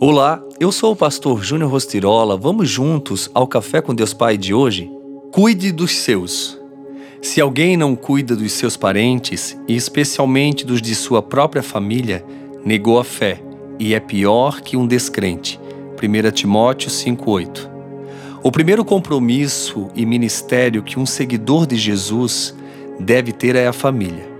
[0.00, 2.36] Olá, eu sou o pastor Júnior Rostirola.
[2.36, 4.88] Vamos juntos ao Café com Deus Pai de hoje?
[5.32, 6.56] Cuide dos seus.
[7.20, 12.24] Se alguém não cuida dos seus parentes, e especialmente dos de sua própria família,
[12.64, 13.42] negou a fé
[13.76, 15.58] e é pior que um descrente.
[16.00, 17.68] 1 Timóteo 5,8
[18.40, 22.54] O primeiro compromisso e ministério que um seguidor de Jesus
[23.00, 24.30] deve ter é a família.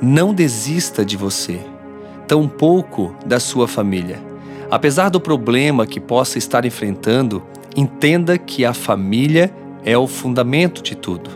[0.00, 1.58] Não desista de você,
[2.28, 4.33] tampouco da sua família.
[4.74, 7.44] Apesar do problema que possa estar enfrentando,
[7.76, 11.30] entenda que a família é o fundamento de tudo.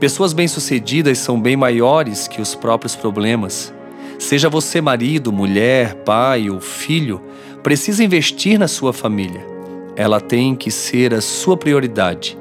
[0.00, 3.72] Pessoas bem-sucedidas são bem maiores que os próprios problemas.
[4.18, 7.22] Seja você marido, mulher, pai ou filho,
[7.62, 9.46] precisa investir na sua família.
[9.94, 12.36] Ela tem que ser a sua prioridade.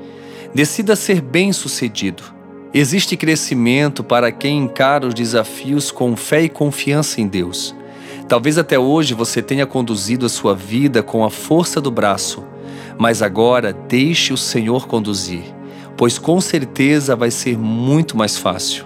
[0.52, 2.24] Decida ser bem-sucedido.
[2.74, 7.76] Existe crescimento para quem encara os desafios com fé e confiança em Deus.
[8.28, 12.44] Talvez até hoje você tenha conduzido a sua vida com a força do braço,
[12.98, 15.44] mas agora deixe o Senhor conduzir,
[15.98, 18.86] pois com certeza vai ser muito mais fácil.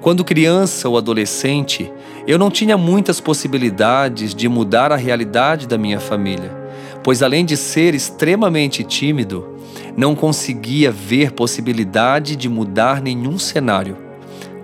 [0.00, 1.90] Quando criança ou adolescente,
[2.26, 6.54] eu não tinha muitas possibilidades de mudar a realidade da minha família,
[7.02, 9.56] pois além de ser extremamente tímido,
[9.96, 14.05] não conseguia ver possibilidade de mudar nenhum cenário.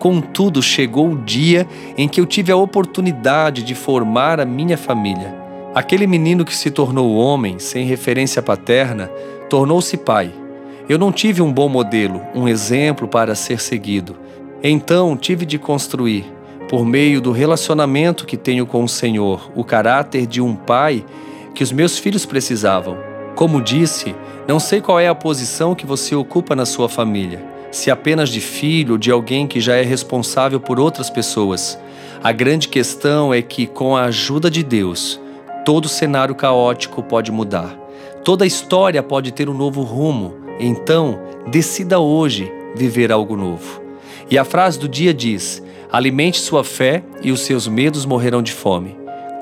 [0.03, 1.65] Contudo, chegou o dia
[1.97, 5.33] em que eu tive a oportunidade de formar a minha família.
[5.73, 9.07] Aquele menino que se tornou homem, sem referência paterna,
[9.49, 10.33] tornou-se pai.
[10.89, 14.17] Eu não tive um bom modelo, um exemplo para ser seguido.
[14.61, 16.25] Então tive de construir,
[16.69, 21.05] por meio do relacionamento que tenho com o Senhor, o caráter de um pai
[21.55, 22.99] que os meus filhos precisavam.
[23.37, 24.17] Como disse,
[24.49, 28.41] não sei qual é a posição que você ocupa na sua família se apenas de
[28.41, 31.79] filho de alguém que já é responsável por outras pessoas.
[32.23, 35.19] A grande questão é que, com a ajuda de Deus,
[35.65, 37.77] todo cenário caótico pode mudar.
[38.23, 40.35] Toda história pode ter um novo rumo.
[40.61, 41.19] Então,
[41.51, 43.83] decida hoje viver algo novo.
[44.31, 48.53] E a frase do dia diz: Alimente sua fé e os seus medos morrerão de
[48.53, 48.97] fome.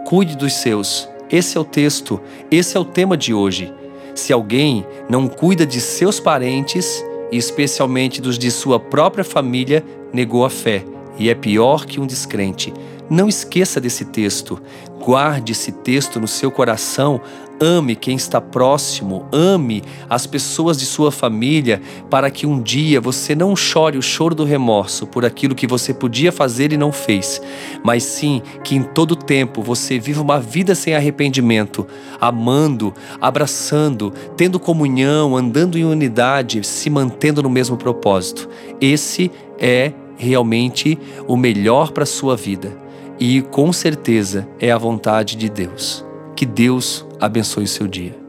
[0.06, 1.08] Cuide dos seus.
[1.30, 2.20] Esse é o texto,
[2.50, 3.72] esse é o tema de hoje.
[4.14, 10.44] Se alguém não cuida de seus parentes, e especialmente dos de sua própria família, negou
[10.44, 10.84] a fé
[11.18, 12.72] e é pior que um descrente.
[13.10, 14.62] Não esqueça desse texto.
[15.04, 17.20] Guarde esse texto no seu coração.
[17.60, 19.26] Ame quem está próximo.
[19.32, 24.32] Ame as pessoas de sua família, para que um dia você não chore o choro
[24.32, 27.42] do remorso por aquilo que você podia fazer e não fez,
[27.82, 31.86] mas sim que em todo tempo você viva uma vida sem arrependimento,
[32.20, 38.48] amando, abraçando, tendo comunhão, andando em unidade, se mantendo no mesmo propósito.
[38.80, 42.89] Esse é realmente o melhor para a sua vida
[43.20, 46.04] e com certeza é a vontade de Deus.
[46.34, 48.19] Que Deus abençoe o seu dia.